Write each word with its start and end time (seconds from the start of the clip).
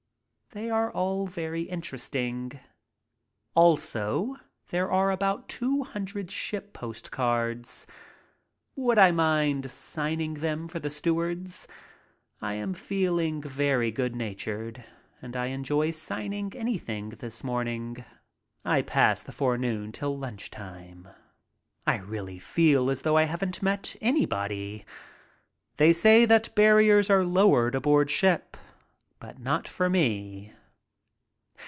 They 0.53 0.69
are 0.69 0.91
all 0.91 1.27
very 1.27 1.61
interesting. 1.61 2.51
Also 3.55 4.35
there 4.67 4.91
are 4.91 5.09
about 5.09 5.47
two 5.47 5.85
htmdred 5.93 6.29
ship 6.29 6.73
postcards. 6.73 7.87
Would 8.75 8.99
I 8.99 9.11
mind 9.11 9.71
signing 9.71 10.33
them 10.33 10.67
for 10.67 10.77
the 10.79 10.89
stewards? 10.89 11.69
I 12.41 12.55
am 12.55 12.73
feeling 12.73 13.41
very 13.41 13.91
good 13.91 14.13
natured 14.13 14.83
and 15.21 15.37
I 15.37 15.45
enjoy 15.45 15.91
signing 15.91 16.51
anything 16.53 17.11
this 17.11 17.45
morning. 17.45 18.03
I 18.65 18.81
pass 18.81 19.23
the 19.23 19.31
forenoon 19.31 19.93
till 19.93 20.17
lunch 20.17 20.49
time. 20.49 21.07
I 21.87 21.95
really 21.99 22.39
feel 22.39 22.89
as 22.89 23.03
though 23.03 23.15
I 23.15 23.23
haven't 23.23 23.63
met 23.63 23.95
anybody. 24.01 24.83
They 25.77 25.93
say 25.93 26.25
that 26.25 26.53
barriers 26.55 27.09
are 27.09 27.23
lowered 27.23 27.73
aboard 27.73 28.11
ship, 28.11 28.57
but 29.21 29.37
not 29.37 29.67
for 29.67 29.87
me. 29.87 30.51